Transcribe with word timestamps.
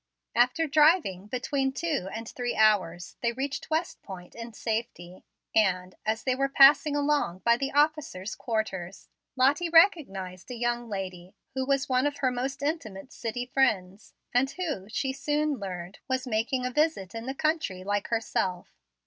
After 0.35 0.65
driving 0.65 1.27
between 1.27 1.71
two 1.71 2.09
and 2.11 2.27
three 2.27 2.55
hours, 2.55 3.17
they 3.21 3.33
reached 3.33 3.69
West 3.69 4.01
Point 4.01 4.33
in 4.33 4.51
safety, 4.51 5.23
and, 5.53 5.93
as 6.07 6.23
they 6.23 6.33
were 6.33 6.49
passing 6.49 6.95
along 6.95 7.43
by 7.45 7.55
the 7.55 7.71
officers' 7.71 8.33
quarters, 8.33 9.09
Lottie 9.35 9.69
recognized 9.69 10.49
a 10.49 10.55
young 10.55 10.89
lady 10.89 11.35
who 11.53 11.67
was 11.67 11.87
one 11.87 12.07
of 12.07 12.17
her 12.17 12.31
most 12.31 12.63
intimate 12.63 13.13
city 13.13 13.45
friends, 13.45 14.15
and 14.33 14.49
who, 14.49 14.87
she 14.89 15.13
soon 15.13 15.59
learned, 15.59 15.99
was 16.09 16.25
making 16.25 16.65
a 16.65 16.71
visit 16.71 17.13
in 17.13 17.27
the 17.27 17.35
country, 17.35 17.83
like 17.83 18.07
herself. 18.07 18.73